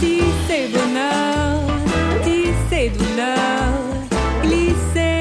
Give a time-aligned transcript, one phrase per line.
[0.00, 0.68] Tisser
[2.96, 3.60] douleur,
[4.42, 5.18] glisser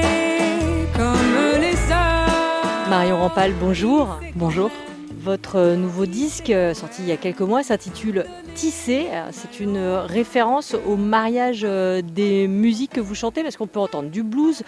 [0.96, 2.90] comme les heures.
[2.90, 4.18] Marion Rampal, bonjour.
[4.36, 4.72] Bonjour.
[5.20, 9.08] Votre nouveau disque, euh, sorti il y a quelques mois, s'intitule Tisser.
[9.12, 13.82] Euh, C'est une référence au mariage euh, des musiques que vous chantez, parce qu'on peut
[13.82, 14.64] entendre du blues,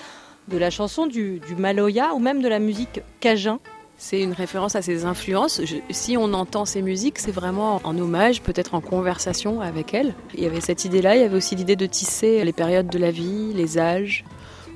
[0.50, 3.59] de la chanson, du, du maloya ou même de la musique cajun.
[4.04, 5.62] C'est une référence à ses influences.
[5.92, 10.16] Si on entend ces musiques, c'est vraiment en hommage, peut-être en conversation avec elle.
[10.34, 12.98] Il y avait cette idée-là, il y avait aussi l'idée de tisser les périodes de
[12.98, 14.26] la vie, les âges.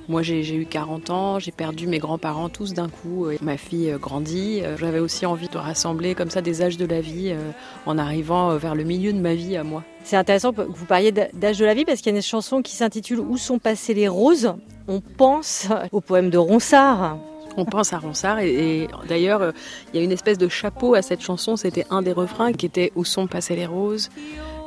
[0.10, 3.26] Moi, j'ai eu 40 ans, j'ai perdu mes grands-parents tous d'un coup.
[3.42, 4.62] Ma fille euh, grandit.
[4.64, 7.50] Euh, J'avais aussi envie de rassembler comme ça des âges de la vie euh,
[7.88, 9.84] en arrivant vers le milieu de ma vie à moi.
[10.04, 12.62] C'est intéressant que vous parliez d'âge de la vie, parce qu'il y a une chanson
[12.62, 14.54] qui s'intitule Où sont passées les roses?
[14.88, 17.18] On pense au poème de Ronsard.
[17.58, 19.52] On pense à Ronsard et, d'ailleurs euh,
[19.94, 21.55] il y a une espèce de chapeau à cette chanson.
[21.55, 24.09] C'était un des refrains qui était Où sont passées les roses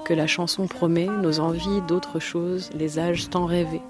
[0.04, 3.82] que la chanson promet nos envies d'autres choses, les âges tant rêvés.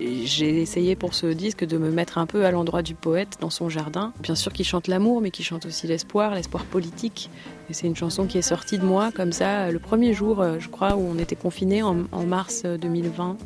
[0.00, 3.50] J'ai essayé pour ce disque de me mettre un peu à l'endroit du poète dans
[3.50, 4.14] son jardin.
[4.20, 7.28] Bien sûr qu'il chante l'amour, mais qui chante aussi l'espoir, l'espoir politique.
[7.68, 10.56] Et c'est une chanson qui est sortie de moi comme ça le premier jour, euh,
[10.58, 11.94] je crois, où on était confinés en,
[12.26, 13.36] mars euh, 2020.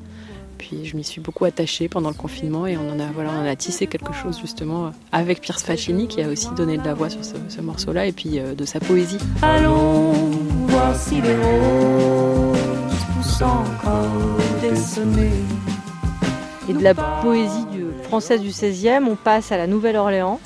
[0.66, 3.42] Puis je m'y suis beaucoup attachée pendant le confinement et on en a, voilà, on
[3.42, 6.94] en a tissé quelque chose justement avec Pierce Faccini qui a aussi donné de la
[6.94, 9.18] voix sur ce, ce morceau-là et puis euh, de sa poésie.
[9.42, 10.12] Allons
[10.68, 12.58] voir si les roses
[13.14, 15.28] poussent encore des sommets.
[16.70, 20.40] Et de la poésie du- française du 16e, on passe à la Nouvelle-Orléans.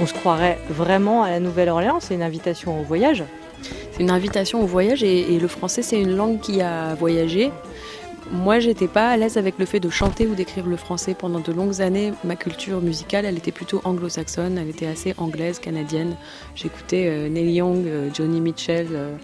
[0.00, 3.24] On se croirait vraiment à la Nouvelle-Orléans, c'est une invitation au voyage.
[4.00, 7.52] Une invitation au voyage et le français c'est une langue qui a voyagé.
[8.32, 11.40] Moi, j'étais pas à l'aise avec le fait de chanter ou d'écrire le français pendant
[11.40, 12.12] de longues années.
[12.22, 16.14] Ma culture musicale, elle était plutôt anglo-saxonne, elle était assez anglaise, canadienne.
[16.54, 19.16] J'écoutais euh, Neil Young, euh, Johnny Mitchell, euh,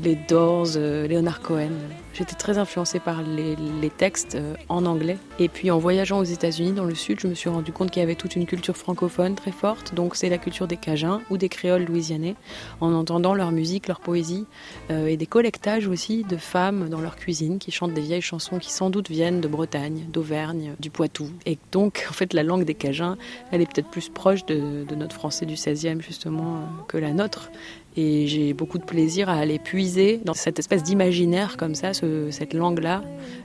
[0.00, 1.72] les Doors, euh, Leonard Cohen.
[2.14, 5.16] J'étais très influencée par les, les textes euh, en anglais.
[5.40, 8.00] Et puis en voyageant aux États-Unis, dans le sud, je me suis rendu compte qu'il
[8.00, 9.92] y avait toute une culture francophone très forte.
[9.92, 12.36] Donc c'est la culture des Cajuns ou des créoles louisianais.
[12.80, 14.46] En entendant leur musique, leur poésie,
[14.90, 18.70] et des collectages aussi de femmes dans leur cuisine qui chantent des vieilles chansons qui
[18.72, 21.28] sans doute viennent de Bretagne, d'Auvergne, du Poitou.
[21.46, 23.16] Et donc, en fait, la langue des Cajuns,
[23.50, 27.50] elle est peut-être plus proche de, notre français du 16e, justement, euh, que la nôtre.
[27.96, 32.30] Et j'ai beaucoup de plaisir à aller puiser dans cette espèce d'imaginaire comme ça, ce-
[32.30, 33.02] cette langue-là.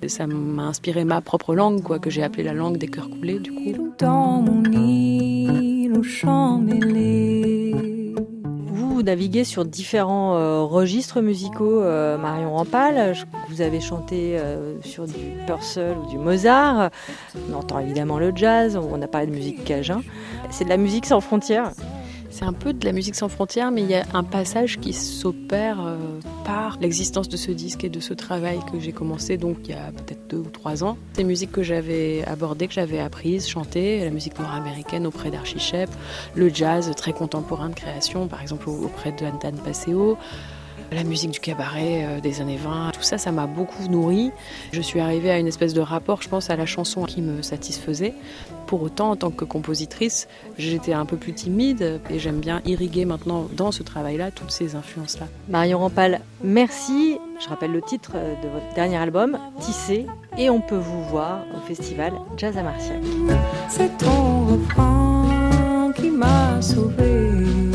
[0.08, 3.40] Ça m'a inspiré ma propre langue, quoi, que j'ai appelée la langue des cœurs coulés,
[3.40, 3.74] du coup.
[4.00, 6.97] Dans mon île aux champs mêlés.
[9.08, 13.16] Naviguez sur différents euh, registres musicaux, euh, Marion Rampal.
[13.48, 16.90] Vous avez chanté euh, sur du Purcell ou du Mozart.
[17.50, 20.02] On entend évidemment le jazz, on a parlé de musique cajun.
[20.50, 21.72] C'est de la musique sans frontières.
[22.40, 24.94] C'est un peu de la musique sans frontières, mais il y a un passage qui
[24.94, 25.98] s'opère euh,
[26.46, 29.74] par l'existence de ce disque et de ce travail que j'ai commencé donc il y
[29.74, 30.98] a peut-être deux ou trois ans.
[31.14, 35.90] Ces musiques que j'avais abordées, que j'avais apprises, chantées, la musique nord-américaine auprès d'Archie Shepp,
[36.36, 40.16] le jazz très contemporain de création, par exemple au- auprès de Dan Paseo,
[40.92, 44.32] la musique du cabaret euh, des années 20, tout ça, ça m'a beaucoup nourri.
[44.72, 47.42] Je suis arrivée à une espèce de rapport, je pense, à la chanson qui me
[47.42, 48.14] satisfaisait.
[48.68, 50.28] Pour autant, en tant que compositrice,
[50.58, 54.76] j'étais un peu plus timide et j'aime bien irriguer maintenant dans ce travail-là toutes ces
[54.76, 55.28] influences-là.
[55.50, 57.18] Marion Rampal, merci.
[57.42, 60.06] Je rappelle le titre euh, de votre dernier album, Tissé,
[60.38, 63.00] et on peut vous voir au festival Jazz à Martial.
[63.70, 67.67] C'est ton refrain qui m'a sauvé.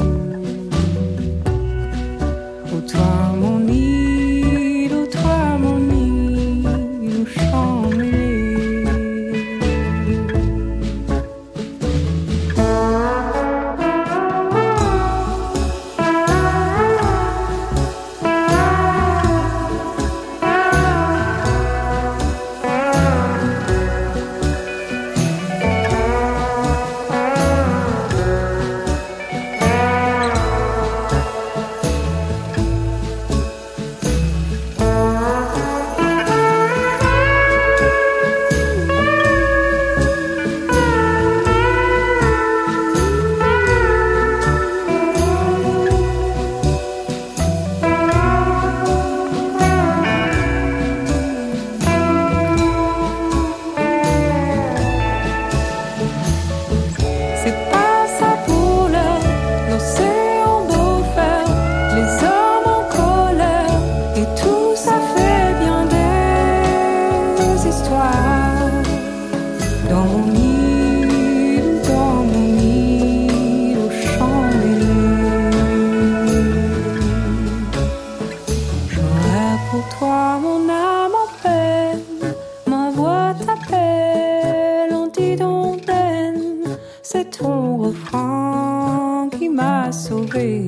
[87.40, 90.62] Au refrain qui m'a sauvé.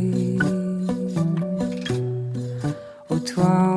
[3.11, 3.74] Oh toi,